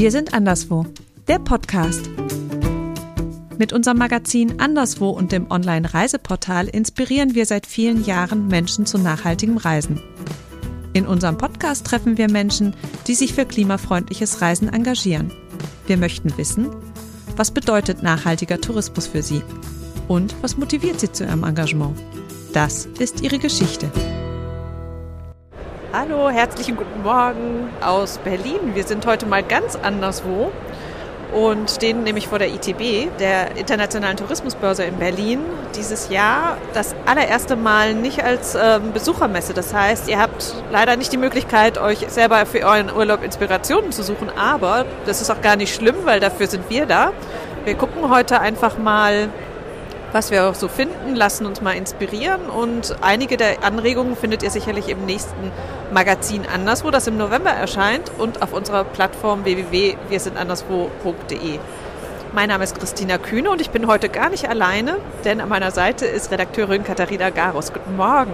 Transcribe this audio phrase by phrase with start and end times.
[0.00, 0.86] Wir sind anderswo,
[1.28, 2.08] der Podcast.
[3.58, 9.58] Mit unserem Magazin Anderswo und dem Online-Reiseportal inspirieren wir seit vielen Jahren Menschen zu nachhaltigem
[9.58, 10.00] Reisen.
[10.94, 12.74] In unserem Podcast treffen wir Menschen,
[13.08, 15.32] die sich für klimafreundliches Reisen engagieren.
[15.86, 16.70] Wir möchten wissen,
[17.36, 19.42] was bedeutet nachhaltiger Tourismus für sie
[20.08, 21.94] und was motiviert sie zu ihrem Engagement.
[22.54, 23.92] Das ist ihre Geschichte.
[25.92, 28.74] Hallo, herzlichen guten Morgen aus Berlin.
[28.74, 30.52] Wir sind heute mal ganz anderswo
[31.34, 35.40] und stehen nämlich vor der ITB, der Internationalen Tourismusbörse in Berlin.
[35.74, 39.52] Dieses Jahr das allererste Mal nicht als ähm, Besuchermesse.
[39.52, 44.04] Das heißt, ihr habt leider nicht die Möglichkeit, euch selber für euren Urlaub Inspirationen zu
[44.04, 47.10] suchen, aber das ist auch gar nicht schlimm, weil dafür sind wir da.
[47.64, 49.28] Wir gucken heute einfach mal,
[50.12, 54.50] was wir auch so finden, lassen uns mal inspirieren und einige der Anregungen findet ihr
[54.50, 55.52] sicherlich im nächsten
[55.92, 61.58] Magazin Anderswo, das im November erscheint und auf unserer Plattform www.wirsindanderswo.de.
[62.32, 65.70] Mein Name ist Christina Kühne und ich bin heute gar nicht alleine, denn an meiner
[65.70, 67.72] Seite ist Redakteurin Katharina Garus.
[67.72, 68.32] Guten Morgen.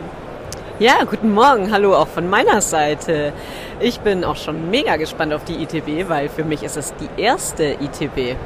[0.78, 1.72] Ja, guten Morgen.
[1.72, 3.32] Hallo auch von meiner Seite.
[3.80, 7.08] Ich bin auch schon mega gespannt auf die ITB, weil für mich ist es die
[7.20, 8.36] erste ITB.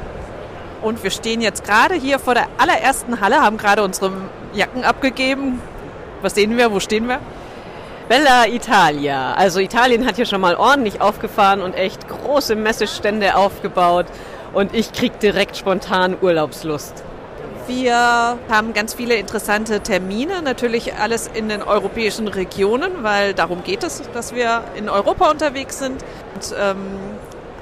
[0.81, 4.11] Und wir stehen jetzt gerade hier vor der allerersten Halle, haben gerade unsere
[4.53, 5.61] Jacken abgegeben.
[6.21, 6.71] Was sehen wir?
[6.71, 7.19] Wo stehen wir?
[8.09, 9.33] Bella Italia.
[9.35, 14.07] Also Italien hat hier schon mal ordentlich aufgefahren und echt große Messestände aufgebaut.
[14.53, 17.03] Und ich krieg direkt spontan Urlaubslust.
[17.67, 17.95] Wir
[18.49, 24.01] haben ganz viele interessante Termine, natürlich alles in den europäischen Regionen, weil darum geht es,
[24.13, 26.03] dass wir in Europa unterwegs sind.
[26.33, 26.77] Und, ähm,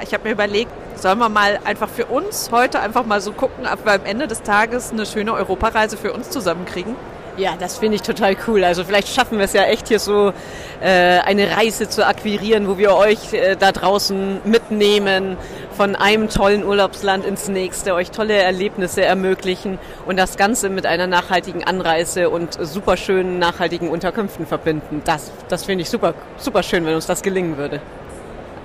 [0.01, 3.67] ich habe mir überlegt, sollen wir mal einfach für uns heute einfach mal so gucken,
[3.71, 6.95] ob wir am Ende des Tages eine schöne Europareise für uns zusammenkriegen?
[7.39, 8.65] Ja, das finde ich total cool.
[8.65, 10.33] Also vielleicht schaffen wir es ja echt hier so
[10.81, 15.37] äh, eine Reise zu akquirieren, wo wir euch äh, da draußen mitnehmen,
[15.77, 21.07] von einem tollen Urlaubsland ins nächste, euch tolle Erlebnisse ermöglichen und das Ganze mit einer
[21.07, 25.01] nachhaltigen Anreise und super schönen nachhaltigen Unterkünften verbinden.
[25.05, 27.79] Das, das finde ich super, super schön, wenn uns das gelingen würde.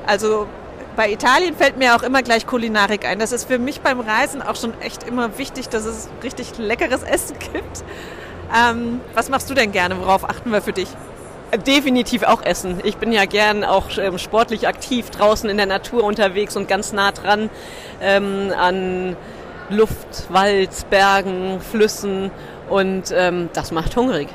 [0.04, 0.48] Also
[0.96, 3.18] bei Italien fällt mir auch immer gleich Kulinarik ein.
[3.18, 7.02] Das ist für mich beim Reisen auch schon echt immer wichtig, dass es richtig leckeres
[7.02, 7.84] Essen gibt.
[8.54, 9.98] Ähm, was machst du denn gerne?
[9.98, 10.88] Worauf achten wir für dich?
[11.66, 12.80] Definitiv auch Essen.
[12.84, 16.92] Ich bin ja gern auch ähm, sportlich aktiv draußen in der Natur unterwegs und ganz
[16.92, 17.50] nah dran
[18.00, 19.16] ähm, an
[19.70, 22.30] Luft, Wald, Bergen, Flüssen
[22.68, 24.28] und ähm, das macht hungrig.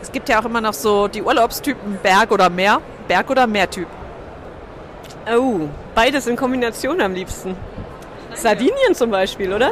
[0.00, 2.80] Es gibt ja auch immer noch so die Urlaubstypen Berg oder Meer.
[3.06, 3.86] Berg oder Meertyp?
[5.30, 7.56] Oh, beides in Kombination am liebsten.
[8.34, 9.70] Sardinien zum Beispiel, oder?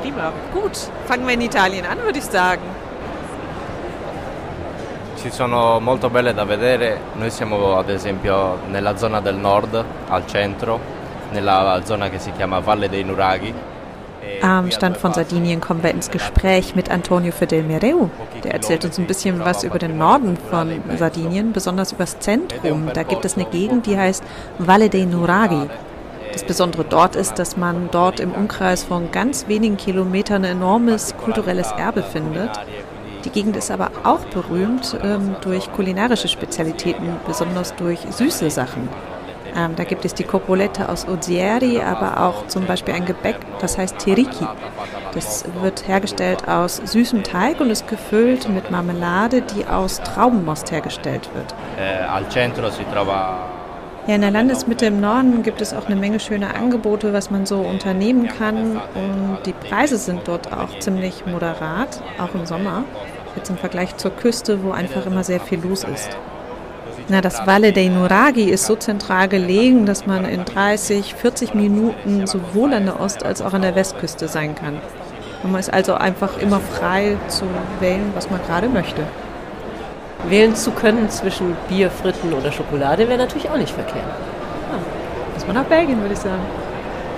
[0.00, 0.32] Prima.
[0.52, 2.62] Gut, fangen wir in Italien an, würde ich sagen.
[5.16, 6.98] Ci sono molto belle da vedere.
[7.14, 10.80] Noi siamo ad esempio nella zona del nord, al centro,
[11.30, 13.52] nella zona che si chiama Valle dei Nuraghi.
[14.42, 18.08] Am Stand von Sardinien kommen wir ins Gespräch mit Antonio Fidel Mereu.
[18.42, 22.90] Der erzählt uns ein bisschen was über den Norden von Sardinien, besonders über das Zentrum.
[22.92, 24.22] Da gibt es eine Gegend, die heißt
[24.58, 25.68] Valle dei Nuraghi.
[26.32, 31.16] Das Besondere dort ist, dass man dort im Umkreis von ganz wenigen Kilometern ein enormes
[31.16, 32.50] kulturelles Erbe findet.
[33.24, 38.88] Die Gegend ist aber auch berühmt ähm, durch kulinarische Spezialitäten, besonders durch süße Sachen.
[39.56, 43.78] Ähm, da gibt es die Copolette aus Ozieri, aber auch zum Beispiel ein Gebäck, das
[43.78, 44.46] heißt Teriki.
[45.12, 51.30] Das wird hergestellt aus süßem Teig und ist gefüllt mit Marmelade, die aus Traubenmost hergestellt
[51.34, 51.54] wird.
[52.92, 53.54] Trova
[54.06, 57.46] ja, in der Landesmitte im Norden gibt es auch eine Menge schöner Angebote, was man
[57.46, 58.76] so unternehmen kann.
[58.94, 62.84] Und die Preise sind dort auch ziemlich moderat, auch im Sommer.
[63.34, 66.10] Jetzt im Vergleich zur Küste, wo einfach immer sehr viel los ist.
[67.08, 72.26] Na, das Valle dei Nuraghi ist so zentral gelegen, dass man in 30, 40 Minuten
[72.26, 74.78] sowohl an der Ost- als auch an der Westküste sein kann.
[75.42, 77.44] Und man ist also einfach immer frei zu
[77.80, 79.02] wählen, was man gerade möchte.
[80.30, 83.96] Wählen zu können zwischen Bier, Fritten oder Schokolade wäre natürlich auch nicht verkehrt.
[83.98, 84.78] Ja,
[85.34, 86.40] muss man nach Belgien, würde ich sagen.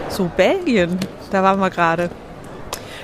[0.09, 0.99] So, Belgien,
[1.31, 2.11] da waren wir gerade.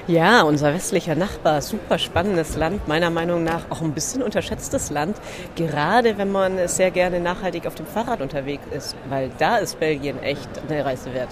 [0.09, 5.17] Ja, unser westlicher Nachbar, super spannendes Land, meiner Meinung nach auch ein bisschen unterschätztes Land,
[5.55, 10.21] gerade wenn man sehr gerne nachhaltig auf dem Fahrrad unterwegs ist, weil da ist Belgien
[10.21, 11.29] echt eine Reise wert.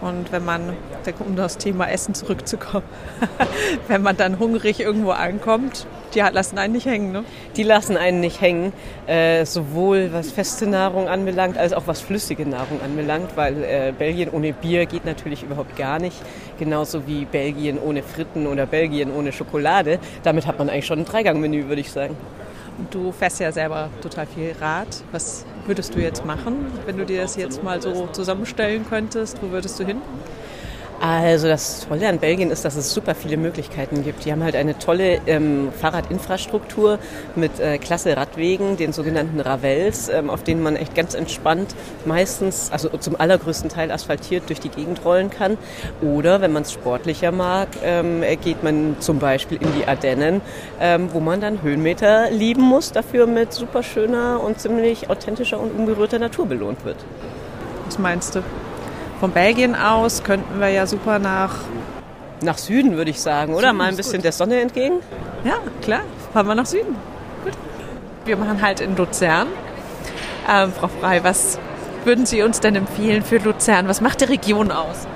[0.00, 0.74] Und wenn man,
[1.20, 2.86] um das Thema Essen zurückzukommen,
[3.88, 7.24] wenn man dann hungrig irgendwo ankommt, die lassen einen nicht hängen, ne?
[7.56, 8.72] Die lassen einen nicht hängen,
[9.06, 14.30] äh, sowohl was feste Nahrung anbelangt, als auch was flüssige Nahrung anbelangt, weil äh, Belgien
[14.30, 16.16] ohne Bier geht natürlich überhaupt gar nicht,
[16.58, 19.98] genauso wie Belgien ohne Fritten oder Belgien ohne Schokolade.
[20.22, 22.16] Damit hat man eigentlich schon ein Dreigangmenü, würde ich sagen.
[22.90, 24.88] Du fährst ja selber total viel Rad.
[25.12, 29.42] Was würdest du jetzt machen, wenn du dir das jetzt mal so zusammenstellen könntest?
[29.42, 30.00] Wo würdest du hin?
[31.00, 34.24] Also das Tolle an Belgien ist, dass es super viele Möglichkeiten gibt.
[34.24, 36.98] Die haben halt eine tolle ähm, Fahrradinfrastruktur
[37.34, 41.74] mit äh, klasse Radwegen, den sogenannten Ravels, ähm, auf denen man echt ganz entspannt
[42.06, 45.58] meistens, also zum allergrößten Teil asphaltiert durch die Gegend rollen kann.
[46.00, 50.40] Oder wenn man es sportlicher mag, ähm, geht man zum Beispiel in die Ardennen,
[50.80, 55.72] ähm, wo man dann Höhenmeter lieben muss, dafür mit super schöner und ziemlich authentischer und
[55.72, 57.04] unberührter Natur belohnt wird.
[57.84, 58.42] Was meinst du?
[59.20, 61.54] Von Belgien aus könnten wir ja super nach...
[62.42, 63.68] Nach Süden, würde ich sagen, oder?
[63.68, 64.24] Süden Mal ein bisschen gut.
[64.24, 64.96] der Sonne entgegen?
[65.44, 66.00] Ja, klar.
[66.34, 66.94] Fahren wir nach Süden.
[67.44, 67.54] Gut.
[68.26, 69.48] Wir machen halt in Luzern.
[70.48, 71.58] Ähm, Frau Frei, was
[72.04, 73.88] würden Sie uns denn empfehlen für Luzern?
[73.88, 75.06] Was macht die Region aus?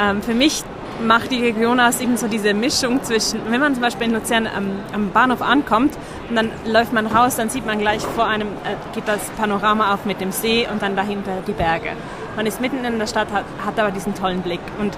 [0.00, 0.62] Ähm, für mich
[1.04, 4.46] macht die Region aus eben so diese Mischung zwischen, wenn man zum Beispiel in Luzern
[4.46, 5.98] am, am Bahnhof ankommt
[6.28, 9.94] und dann läuft man raus, dann sieht man gleich vor einem, äh, geht das Panorama
[9.94, 11.90] auf mit dem See und dann dahinter die Berge.
[12.36, 14.60] Man ist mitten in der Stadt, hat, hat aber diesen tollen Blick.
[14.80, 14.96] Und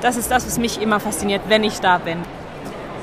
[0.00, 2.18] das ist das, was mich immer fasziniert, wenn ich da bin.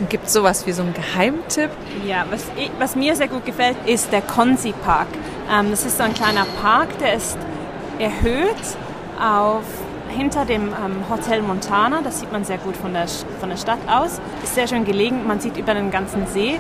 [0.10, 1.70] Gibt es sowas wie so einen Geheimtipp?
[2.06, 2.44] Ja, was,
[2.80, 5.08] was, mir sehr gut gefällt, ist der Konzi Park.
[5.52, 7.38] Ähm, das ist so ein kleiner Park, der ist
[8.00, 8.50] erhöht
[9.22, 9.64] auf
[10.10, 12.02] hinter dem ähm, Hotel Montana.
[12.02, 13.08] Das sieht man sehr gut von der,
[13.40, 14.20] von der Stadt aus.
[14.44, 15.26] Ist sehr schön gelegen.
[15.28, 16.60] Man sieht über den ganzen See.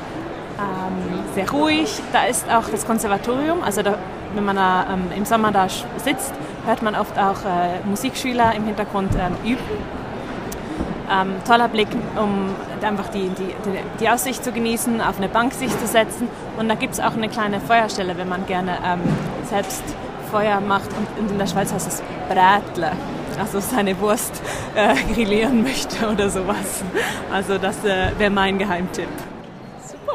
[0.58, 2.02] Ähm, sehr ruhig.
[2.14, 3.62] Da ist auch das Konservatorium.
[3.64, 3.98] Also da,
[4.34, 6.34] wenn man da, ähm, im Sommer da sitzt,
[6.66, 9.64] hört man oft auch äh, Musikschüler im Hintergrund ähm, üben.
[11.12, 13.54] Ähm, toller Blick, um einfach die, die,
[14.00, 16.28] die, Aussicht zu genießen, auf eine Bank sich zu setzen.
[16.58, 19.02] Und da gibt es auch eine kleine Feuerstelle, wenn man gerne ähm,
[19.48, 19.84] selbst
[20.32, 20.90] Feuer macht.
[21.20, 22.92] Und in der Schweiz heißt es Brätle,
[23.40, 24.42] also seine Wurst
[24.74, 26.84] äh, grillieren möchte oder sowas.
[27.32, 29.10] Also das äh, wäre mein Geheimtipp.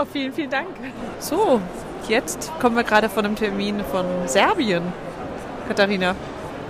[0.00, 0.68] Super, vielen, vielen Dank.
[1.18, 1.60] So,
[2.08, 4.82] jetzt kommen wir gerade von einem Termin von Serbien.
[5.68, 6.14] Katharina.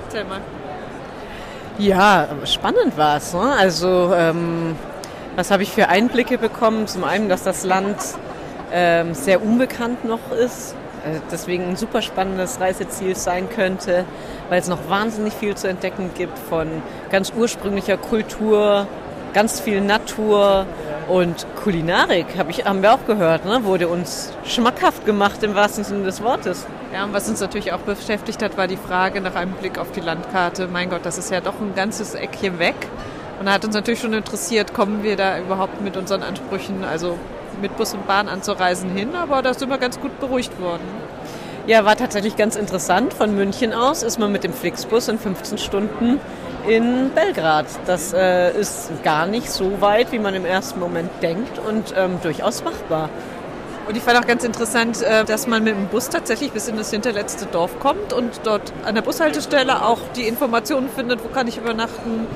[0.04, 0.40] Erzähl mal.
[1.78, 3.32] Ja, spannend war es.
[3.32, 3.54] Ne?
[3.56, 4.74] Also, ähm,
[5.36, 6.88] was habe ich für Einblicke bekommen?
[6.88, 7.98] Zum einen, dass das Land
[8.72, 10.74] ähm, sehr unbekannt noch ist,
[11.04, 14.06] äh, deswegen ein super spannendes Reiseziel sein könnte,
[14.48, 16.66] weil es noch wahnsinnig viel zu entdecken gibt von
[17.12, 18.88] ganz ursprünglicher Kultur,
[19.34, 20.66] ganz viel Natur
[21.10, 23.64] und Kulinarik, hab ich, haben wir auch gehört, ne?
[23.64, 26.66] wurde uns schmackhaft gemacht im wahrsten Sinne des Wortes.
[26.94, 29.90] Ja, und was uns natürlich auch beschäftigt hat, war die Frage nach einem Blick auf
[29.90, 30.68] die Landkarte.
[30.68, 32.76] Mein Gott, das ist ja doch ein ganzes Eckchen weg.
[33.40, 37.18] Und da hat uns natürlich schon interessiert, kommen wir da überhaupt mit unseren Ansprüchen, also
[37.60, 40.84] mit Bus und Bahn anzureisen hin, aber da sind wir ganz gut beruhigt worden.
[41.66, 43.14] Ja, war tatsächlich ganz interessant.
[43.14, 46.20] Von München aus ist man mit dem Flixbus in 15 Stunden
[46.68, 47.66] in Belgrad.
[47.86, 52.18] Das äh, ist gar nicht so weit, wie man im ersten Moment denkt und ähm,
[52.22, 53.08] durchaus machbar.
[53.90, 56.76] Und ich fand auch ganz interessant, äh, dass man mit dem Bus tatsächlich bis in
[56.76, 61.48] das hinterletzte Dorf kommt und dort an der Bushaltestelle auch die Informationen findet, wo kann
[61.48, 62.28] ich übernachten,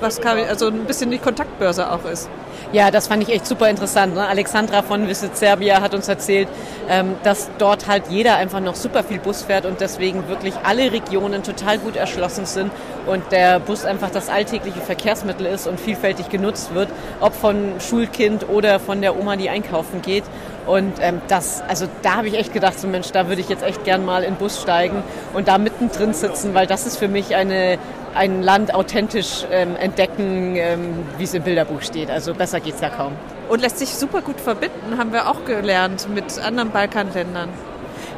[0.00, 2.30] was kann ich, also ein bisschen die Kontaktbörse auch ist.
[2.72, 4.14] Ja, das fand ich echt super interessant.
[4.14, 4.26] Ne?
[4.26, 6.48] Alexandra von Visit Serbia hat uns erzählt,
[6.88, 10.92] ähm, dass dort halt jeder einfach noch super viel Bus fährt und deswegen wirklich alle
[10.92, 12.72] Regionen total gut erschlossen sind
[13.06, 16.88] und der Bus einfach das alltägliche Verkehrsmittel ist und vielfältig genutzt wird,
[17.20, 20.24] ob von Schulkind oder von der Oma, die einkaufen geht.
[20.66, 23.64] Und ähm, das, also da habe ich echt gedacht, so Mensch, da würde ich jetzt
[23.64, 25.02] echt gern mal in den Bus steigen
[25.34, 27.78] und da mittendrin sitzen, weil das ist für mich eine,
[28.14, 32.10] ein Land authentisch ähm, entdecken, ähm, wie es im Bilderbuch steht.
[32.10, 33.12] Also besser geht es ja kaum.
[33.48, 37.48] Und lässt sich super gut verbinden, haben wir auch gelernt mit anderen Balkanländern.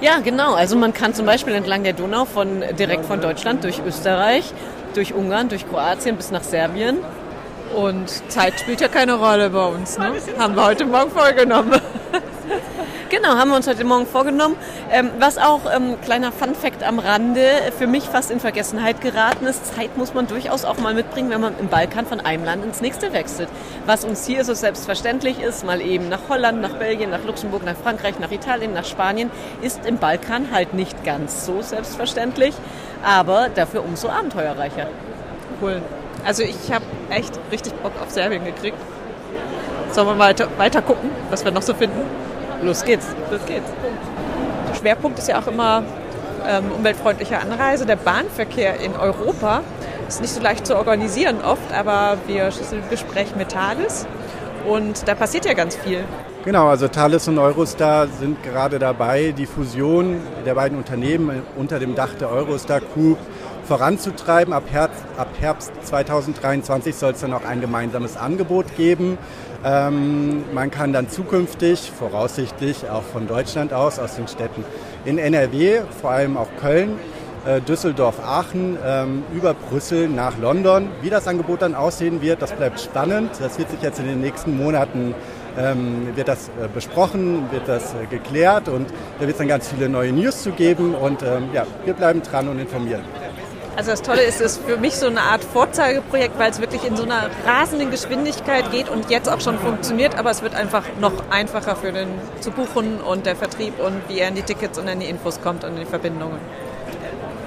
[0.00, 0.54] Ja, genau.
[0.54, 4.52] Also man kann zum Beispiel entlang der Donau von, direkt von Deutschland durch Österreich,
[4.94, 6.98] durch Ungarn, durch Kroatien bis nach Serbien.
[7.74, 9.98] Und Zeit spielt ja keine Rolle bei uns.
[9.98, 10.12] Ne?
[10.38, 11.80] Haben wir heute Morgen vorgenommen.
[13.14, 14.56] Genau, haben wir uns heute Morgen vorgenommen.
[14.90, 17.46] Ähm, was auch, ähm, kleiner Fun-Fact am Rande,
[17.78, 21.40] für mich fast in Vergessenheit geraten ist, Zeit muss man durchaus auch mal mitbringen, wenn
[21.40, 23.48] man im Balkan von einem Land ins nächste wechselt.
[23.86, 27.76] Was uns hier so selbstverständlich ist, mal eben nach Holland, nach Belgien, nach Luxemburg, nach
[27.76, 29.30] Frankreich, nach Italien, nach Spanien,
[29.62, 32.56] ist im Balkan halt nicht ganz so selbstverständlich,
[33.04, 34.88] aber dafür umso abenteuerreicher.
[35.62, 35.82] Cool.
[36.24, 38.78] Also ich habe echt richtig Bock auf Serbien gekriegt.
[39.92, 42.23] Sollen wir weiter, weiter gucken, was wir noch so finden?
[42.64, 43.06] Los geht's.
[43.30, 43.68] Los geht's.
[44.78, 45.82] Schwerpunkt ist ja auch immer
[46.48, 47.84] ähm, umweltfreundliche Anreise.
[47.84, 49.60] Der Bahnverkehr in Europa
[50.08, 54.06] ist nicht so leicht zu organisieren oft, aber wir sind im Gespräch mit Thales
[54.66, 56.04] und da passiert ja ganz viel.
[56.44, 61.94] Genau, also Thales und Eurostar sind gerade dabei, die Fusion der beiden Unternehmen unter dem
[61.94, 63.18] Dach der Eurostar Group
[63.66, 64.52] voranzutreiben.
[64.52, 69.18] Ab Herbst, ab Herbst 2023 soll es dann auch ein gemeinsames Angebot geben.
[69.64, 74.64] Ähm, man kann dann zukünftig, voraussichtlich auch von Deutschland aus, aus den Städten
[75.04, 76.98] in NRW, vor allem auch Köln,
[77.46, 80.88] äh, Düsseldorf, Aachen, ähm, über Brüssel nach London.
[81.00, 83.30] Wie das Angebot dann aussehen wird, das bleibt spannend.
[83.40, 85.14] Das wird sich jetzt in den nächsten Monaten
[85.56, 89.68] ähm, wird das äh, besprochen, wird das äh, geklärt und da wird es dann ganz
[89.68, 93.02] viele neue News zu geben und ähm, ja, wir bleiben dran und informieren.
[93.76, 96.84] Also das Tolle ist, es ist für mich so eine Art Vorzeigeprojekt, weil es wirklich
[96.86, 100.84] in so einer rasenden Geschwindigkeit geht und jetzt auch schon funktioniert, aber es wird einfach
[101.00, 102.08] noch einfacher für den
[102.40, 105.40] zu buchen und der Vertrieb und wie er an die Tickets und an die Infos
[105.40, 106.38] kommt und an die Verbindungen.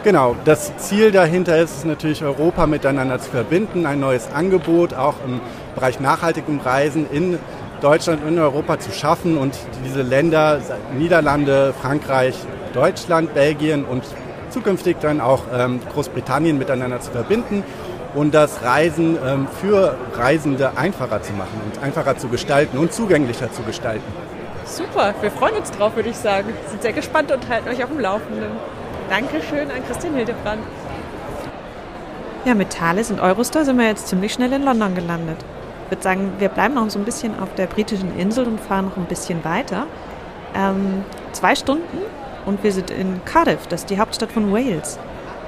[0.03, 5.15] Genau, das Ziel dahinter ist es natürlich, Europa miteinander zu verbinden, ein neues Angebot auch
[5.25, 5.39] im
[5.75, 7.39] Bereich nachhaltigem Reisen in
[7.81, 9.55] Deutschland und in Europa zu schaffen und
[9.86, 10.60] diese Länder,
[10.98, 12.36] Niederlande, Frankreich,
[12.74, 14.03] Deutschland, Belgien und
[14.57, 17.63] zukünftig dann auch ähm, Großbritannien miteinander zu verbinden
[18.15, 23.51] und das Reisen ähm, für Reisende einfacher zu machen und einfacher zu gestalten und zugänglicher
[23.51, 24.11] zu gestalten.
[24.65, 26.49] Super, wir freuen uns drauf, würde ich sagen.
[26.69, 28.49] Sind sehr gespannt und halten euch auf dem Laufenden.
[29.09, 30.63] Dankeschön an Christine Hildebrand.
[32.45, 35.37] Ja, mit Thales und Eurostar sind wir jetzt ziemlich schnell in London gelandet.
[35.85, 38.85] Ich würde sagen, wir bleiben noch so ein bisschen auf der britischen Insel und fahren
[38.85, 39.85] noch ein bisschen weiter.
[40.55, 41.99] Ähm, zwei Stunden
[42.47, 44.97] und wir sind in Cardiff, das ist die Hauptstadt von Wales.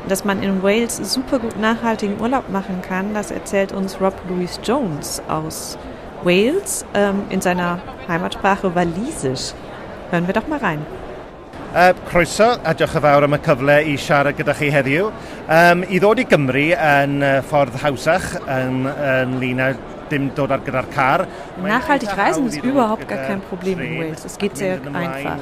[0.07, 4.59] Dass man in Wales super gut nachhaltigen Urlaub machen kann, das erzählt uns Rob Louis
[4.63, 5.77] Jones aus
[6.23, 9.53] Wales ähm, in seiner Heimatsprache Walisisch.
[10.11, 10.85] Hören wir doch mal rein.
[11.71, 15.11] Uh, croeso a diolch yn fawr am y cyfle i siarad gyda chi heddiw.
[15.45, 19.61] Um, I ddod i Gymru yn uh, ffordd hawsach yn, yn lun
[21.61, 24.25] Nachhaltig reisen ist überhaupt gar kein Problem in Wales.
[24.25, 25.37] Es geht sehr einfach.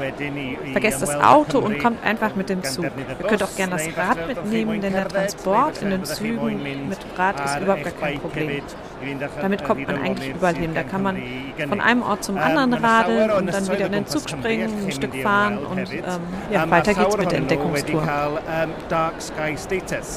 [0.72, 2.86] Vergesst das Auto und kommt einfach mit dem Zug.
[2.86, 7.44] Ihr könnt auch gerne das Rad mitnehmen, denn der Transport in den Zügen mit Rad
[7.44, 8.62] ist überhaupt gar kein Problem.
[9.42, 10.72] Damit kommt man eigentlich überall hin.
[10.74, 11.22] Da kann man
[11.70, 15.16] von einem Ort zum anderen radeln und dann wieder in den Zug springen, ein Stück
[15.22, 16.04] fahren und ähm,
[16.52, 18.04] ja, weiter geht's mit der Entdeckungstour.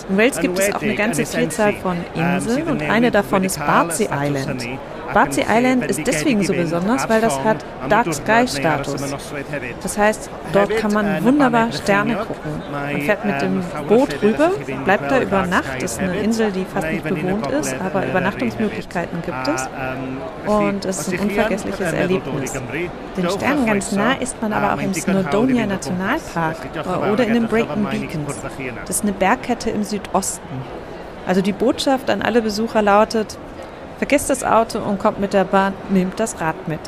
[0.09, 4.09] In Wales gibt es auch eine ganze Vielzahl von Inseln und eine davon ist Bardsey
[4.11, 4.40] Island.
[5.13, 9.03] Bardsey Island ist deswegen so besonders, weil das hat Dark Sky Status.
[9.83, 12.63] Das heißt, dort kann man wunderbar Sterne gucken.
[12.71, 14.53] Man fährt mit dem Boot rüber,
[14.85, 15.83] bleibt da über Nacht.
[15.83, 19.69] Das ist eine Insel, die fast nicht bewohnt ist, aber Übernachtungsmöglichkeiten gibt es.
[20.47, 22.53] Und es ist ein unvergessliches Erlebnis.
[23.17, 26.57] Den Sternen ganz nah ist man aber auch im Snowdonia Nationalpark
[27.13, 28.37] oder in den Brayton Beacons.
[28.87, 30.47] Das ist eine Bergkette im Südosten.
[31.27, 33.39] Also die Botschaft an alle Besucher lautet,
[34.01, 36.81] Vergesst das Auto und kommt mit der Bahn, nehmt das Rad mit.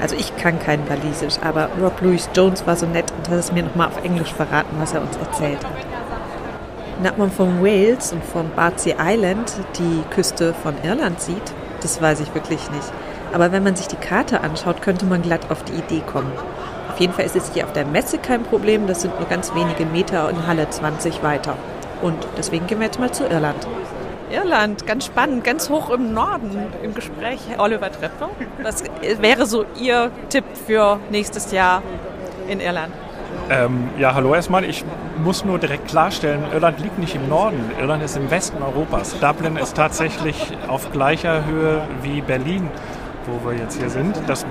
[0.00, 3.50] Also ich kann kein Walisisch, aber Rob Louis Jones war so nett und hat es
[3.50, 7.10] mir nochmal auf Englisch verraten, was er uns erzählt hat.
[7.10, 12.20] Ob man von Wales und von Bardsey Island die Küste von Irland sieht, das weiß
[12.20, 12.92] ich wirklich nicht.
[13.32, 16.30] Aber wenn man sich die Karte anschaut, könnte man glatt auf die Idee kommen.
[16.88, 19.52] Auf jeden Fall ist es hier auf der Messe kein Problem, das sind nur ganz
[19.56, 21.56] wenige Meter in Halle 20 weiter.
[22.00, 23.66] Und deswegen gehen wir jetzt mal zu Irland.
[24.32, 26.50] Irland, ganz spannend, ganz hoch im Norden
[26.82, 27.40] im Gespräch.
[27.58, 28.30] Oliver Treffer,
[28.62, 28.82] was
[29.20, 31.82] wäre so Ihr Tipp für nächstes Jahr
[32.48, 32.92] in Irland?
[33.50, 34.64] Ähm, ja, hallo erstmal.
[34.64, 34.84] Ich
[35.22, 37.70] muss nur direkt klarstellen, Irland liegt nicht im Norden.
[37.78, 39.18] Irland ist im Westen Europas.
[39.20, 42.68] Dublin ist tatsächlich auf gleicher Höhe wie Berlin,
[43.26, 44.16] wo wir jetzt hier sind.
[44.26, 44.46] Das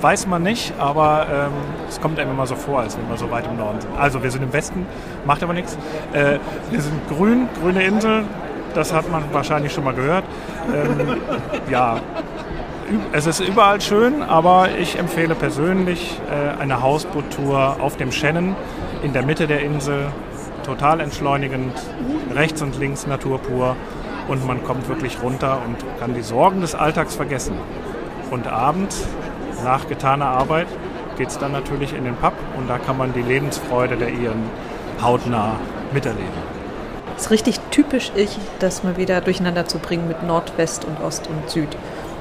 [0.00, 1.52] weiß man nicht, aber ähm,
[1.88, 3.98] es kommt einem immer so vor, als wenn wir so weit im Norden sind.
[3.98, 4.86] Also wir sind im Westen,
[5.24, 5.76] macht aber nichts.
[6.12, 6.38] Äh,
[6.70, 8.24] wir sind grün, grüne Insel,
[8.74, 10.24] das hat man wahrscheinlich schon mal gehört.
[10.72, 11.16] Ähm,
[11.70, 12.00] ja,
[13.12, 18.56] es ist überall schön, aber ich empfehle persönlich äh, eine Hausboottour auf dem Shannon
[19.02, 20.06] in der Mitte der Insel.
[20.64, 21.74] Total entschleunigend,
[22.34, 23.76] rechts und links Natur pur
[24.28, 27.54] und man kommt wirklich runter und kann die Sorgen des Alltags vergessen.
[28.30, 29.06] Und abends,
[29.64, 30.68] nach getaner Arbeit,
[31.16, 34.44] geht es dann natürlich in den Pub und da kann man die Lebensfreude der Iren
[35.02, 35.56] hautnah
[35.92, 36.59] miterleben.
[37.20, 41.28] Es ist richtig typisch ich, das mal wieder durcheinander zu bringen mit Nordwest und Ost
[41.28, 41.68] und Süd.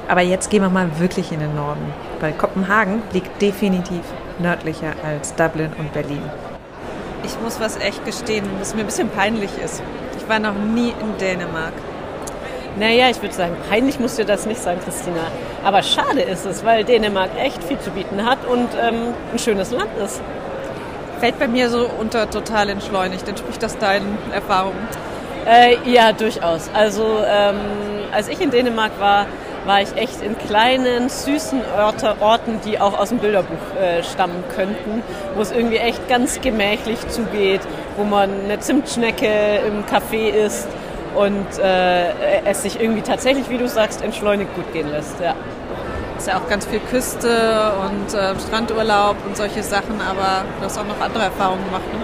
[0.10, 4.01] Aber jetzt gehen wir mal wirklich in den Norden, weil Kopenhagen liegt definitiv
[4.39, 6.22] nördlicher als Dublin und Berlin.
[7.24, 9.82] Ich muss was echt gestehen, was mir ein bisschen peinlich ist.
[10.18, 11.74] Ich war noch nie in Dänemark.
[12.77, 15.32] Naja, ich würde sagen, peinlich muss dir das nicht sein, Christina.
[15.63, 19.72] Aber schade ist es, weil Dänemark echt viel zu bieten hat und ähm, ein schönes
[19.72, 20.22] Land ist
[21.19, 23.27] fällt bei mir so unter total entschleunigt.
[23.27, 24.88] Entspricht das deinen Erfahrungen?
[25.45, 26.69] Äh, ja, durchaus.
[26.73, 27.57] Also ähm,
[28.11, 29.25] als ich in Dänemark war,
[29.65, 34.43] war ich echt in kleinen, süßen Orte, Orten, die auch aus dem Bilderbuch äh, stammen
[34.55, 35.03] könnten,
[35.35, 37.61] wo es irgendwie echt ganz gemächlich zugeht,
[37.97, 40.67] wo man eine Zimtschnecke im Café isst
[41.15, 42.11] und äh,
[42.45, 45.19] es sich irgendwie tatsächlich, wie du sagst, entschleunigt gut gehen lässt.
[45.19, 45.35] Ja.
[46.19, 50.77] Ist ja auch ganz viel Küste und äh, Strandurlaub und solche Sachen, aber du hast
[50.77, 52.03] auch noch andere Erfahrungen gemacht, ne?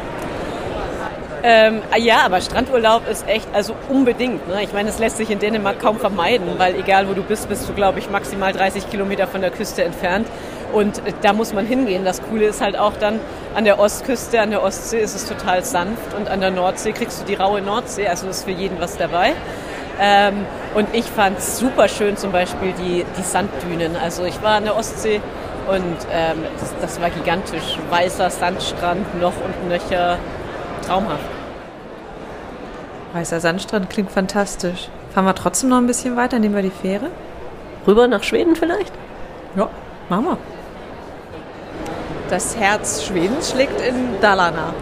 [1.47, 4.47] Ähm, ja, aber Strandurlaub ist echt, also unbedingt.
[4.47, 4.63] Ne?
[4.63, 7.69] Ich meine, es lässt sich in Dänemark kaum vermeiden, weil egal wo du bist, bist
[7.69, 10.27] du, glaube ich, maximal 30 Kilometer von der Küste entfernt.
[10.73, 12.03] Und äh, da muss man hingehen.
[12.03, 13.19] Das Coole ist halt auch dann,
[13.53, 17.21] an der Ostküste, an der Ostsee ist es total sanft und an der Nordsee kriegst
[17.21, 19.33] du die raue Nordsee, also ist für jeden was dabei.
[19.99, 23.95] Ähm, und ich fand es super schön, zum Beispiel die, die Sanddünen.
[23.95, 25.21] Also ich war an der Ostsee
[25.67, 27.77] und ähm, das, das war gigantisch.
[27.89, 30.17] Weißer Sandstrand, noch und nöcher,
[30.85, 31.23] traumhaft.
[33.13, 34.89] Weißer Sandstrand klingt fantastisch.
[35.13, 37.09] Fahren wir trotzdem noch ein bisschen weiter, nehmen wir die Fähre?
[37.87, 38.91] Rüber nach Schweden vielleicht?
[39.55, 39.69] Ja,
[40.09, 40.37] machen wir.
[42.29, 44.73] Das Herz Schwedens schlägt in Dalarna.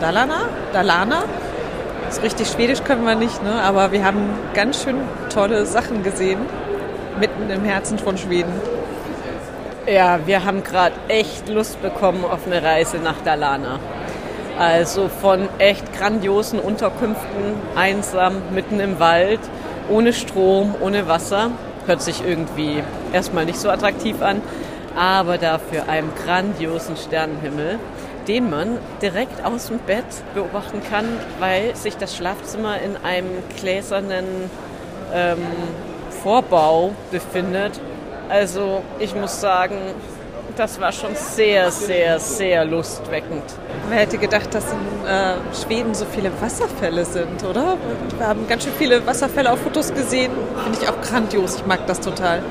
[0.00, 0.48] Dalarna?
[0.72, 1.24] Dalarna?
[2.12, 3.62] So richtig Schwedisch können wir nicht, ne?
[3.62, 4.96] aber wir haben ganz schön
[5.32, 6.40] tolle Sachen gesehen,
[7.18, 8.52] mitten im Herzen von Schweden.
[9.86, 13.78] Ja, wir haben gerade echt Lust bekommen auf eine Reise nach Dalarna.
[14.58, 19.40] Also von echt grandiosen Unterkünften, einsam, mitten im Wald,
[19.88, 21.50] ohne Strom, ohne Wasser.
[21.86, 24.42] Hört sich irgendwie erstmal nicht so attraktiv an,
[24.94, 27.78] aber dafür einem grandiosen Sternenhimmel,
[28.28, 31.06] den man direkt aus dem Bett beobachten kann,
[31.38, 34.50] weil sich das Schlafzimmer in einem gläsernen
[35.14, 35.38] ähm,
[36.22, 37.80] Vorbau befindet.
[38.28, 39.76] Also ich muss sagen,
[40.56, 43.42] das war schon sehr, sehr, sehr lustweckend.
[43.88, 47.76] Wer hätte gedacht, dass in äh, Schweden so viele Wasserfälle sind, oder?
[48.16, 50.32] Wir haben ganz schön viele Wasserfälle auf Fotos gesehen.
[50.62, 51.56] Finde ich auch grandios.
[51.56, 52.42] Ich mag das total.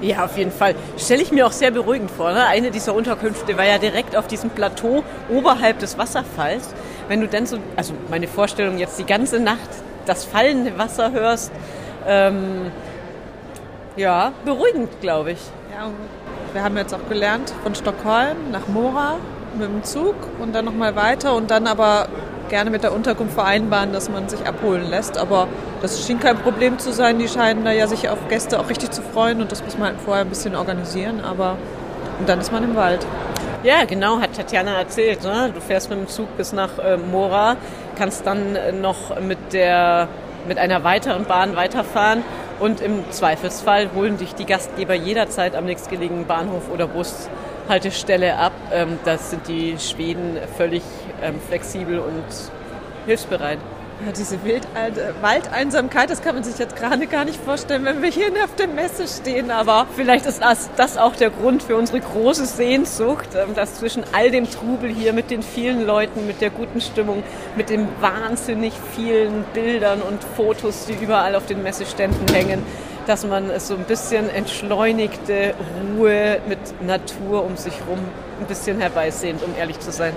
[0.00, 0.74] Ja, auf jeden Fall.
[0.96, 2.32] Stelle ich mir auch sehr beruhigend vor.
[2.32, 2.46] Ne?
[2.46, 6.68] Eine dieser Unterkünfte war ja direkt auf diesem Plateau oberhalb des Wasserfalls.
[7.08, 9.68] Wenn du dann so, also meine Vorstellung jetzt die ganze Nacht
[10.06, 11.52] das fallende Wasser hörst,
[12.06, 12.70] ähm,
[13.96, 15.40] ja, beruhigend, glaube ich.
[15.74, 15.90] Ja,
[16.52, 19.16] wir haben jetzt auch gelernt von Stockholm nach Mora
[19.58, 22.08] mit dem Zug und dann nochmal weiter und dann aber
[22.48, 25.18] gerne mit der Unterkunft vereinbaren, dass man sich abholen lässt.
[25.18, 25.48] Aber
[25.82, 27.18] das schien kein Problem zu sein.
[27.18, 29.88] Die scheinen da ja sich auf Gäste auch richtig zu freuen und das muss man
[29.88, 31.20] halt vorher ein bisschen organisieren.
[31.22, 31.56] Aber
[32.18, 33.06] und dann ist man im Wald.
[33.62, 35.22] Ja, genau, hat Tatjana erzählt.
[35.22, 35.50] Ne?
[35.54, 37.56] Du fährst mit dem Zug bis nach äh, Mora,
[37.96, 40.08] kannst dann äh, noch mit, der,
[40.46, 42.22] mit einer weiteren Bahn weiterfahren
[42.60, 48.52] und im Zweifelsfall holen dich die Gastgeber jederzeit am nächstgelegenen Bahnhof oder Bushaltestelle ab.
[48.72, 50.82] Ähm, das sind die Schweden völlig
[51.22, 52.24] ähm, flexibel und
[53.06, 53.58] hilfsbereit.
[54.06, 58.08] Ja, diese Wildalte, Waldeinsamkeit, das kann man sich jetzt gerade gar nicht vorstellen, wenn wir
[58.08, 59.50] hier auf der Messe stehen.
[59.50, 64.04] Aber vielleicht ist das, das auch der Grund für unsere große Sehnsucht, ähm, dass zwischen
[64.12, 67.24] all dem Trubel hier mit den vielen Leuten, mit der guten Stimmung,
[67.56, 72.62] mit den wahnsinnig vielen Bildern und Fotos, die überall auf den Messeständen hängen,
[73.08, 75.54] dass man so ein bisschen entschleunigte
[75.96, 77.98] Ruhe mit Natur um sich herum
[78.38, 80.12] ein bisschen herbeisehnt, um ehrlich zu sein.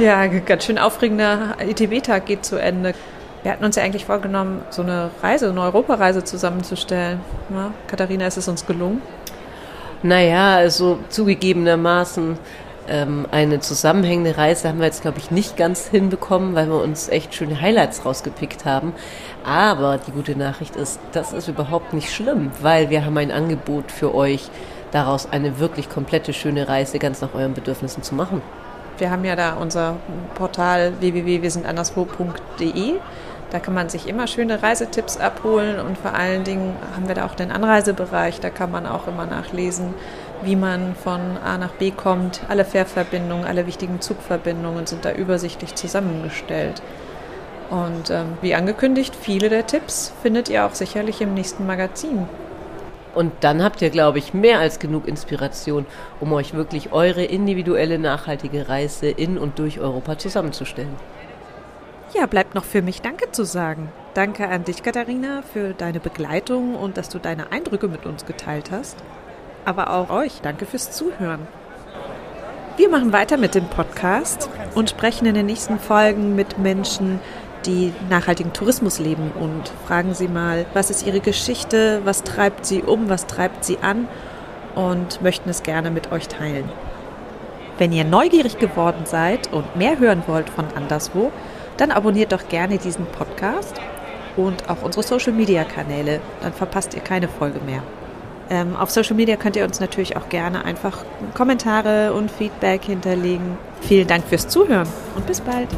[0.00, 2.94] Ja, ganz schön aufregender ITB-Tag geht zu Ende.
[3.42, 7.20] Wir hatten uns ja eigentlich vorgenommen, so eine Reise, eine Europareise zusammenzustellen.
[7.50, 9.02] Ja, Katharina, ist es uns gelungen?
[10.02, 12.38] Naja, also zugegebenermaßen
[12.88, 17.10] ähm, eine zusammenhängende Reise haben wir jetzt, glaube ich, nicht ganz hinbekommen, weil wir uns
[17.10, 18.94] echt schöne Highlights rausgepickt haben.
[19.44, 23.92] Aber die gute Nachricht ist, das ist überhaupt nicht schlimm, weil wir haben ein Angebot
[23.92, 24.48] für euch,
[24.92, 28.40] daraus eine wirklich komplette schöne Reise ganz nach euren Bedürfnissen zu machen.
[29.00, 29.96] Wir haben ja da unser
[30.34, 32.94] Portal www.wirsindandernwo.de.
[33.50, 37.24] Da kann man sich immer schöne Reisetipps abholen und vor allen Dingen haben wir da
[37.24, 38.38] auch den Anreisebereich.
[38.40, 39.94] Da kann man auch immer nachlesen,
[40.42, 42.42] wie man von A nach B kommt.
[42.48, 46.80] Alle Fährverbindungen, alle wichtigen Zugverbindungen sind da übersichtlich zusammengestellt.
[47.70, 52.28] Und ähm, wie angekündigt, viele der Tipps findet ihr auch sicherlich im nächsten Magazin.
[53.14, 55.86] Und dann habt ihr, glaube ich, mehr als genug Inspiration,
[56.20, 60.94] um euch wirklich eure individuelle nachhaltige Reise in und durch Europa zusammenzustellen.
[62.14, 63.90] Ja, bleibt noch für mich Danke zu sagen.
[64.14, 68.70] Danke an dich, Katharina, für deine Begleitung und dass du deine Eindrücke mit uns geteilt
[68.72, 68.96] hast.
[69.64, 71.46] Aber auch euch danke fürs Zuhören.
[72.76, 77.20] Wir machen weiter mit dem Podcast und sprechen in den nächsten Folgen mit Menschen,
[77.66, 82.82] die nachhaltigen Tourismus leben und fragen Sie mal, was ist Ihre Geschichte, was treibt Sie
[82.82, 84.08] um, was treibt Sie an
[84.74, 86.70] und möchten es gerne mit euch teilen.
[87.78, 91.32] Wenn ihr neugierig geworden seid und mehr hören wollt von anderswo,
[91.76, 93.80] dann abonniert doch gerne diesen Podcast
[94.36, 97.82] und auch unsere Social Media Kanäle, dann verpasst ihr keine Folge mehr.
[98.50, 103.56] Ähm, auf Social Media könnt ihr uns natürlich auch gerne einfach Kommentare und Feedback hinterlegen.
[103.80, 105.68] Vielen Dank fürs Zuhören und bis bald.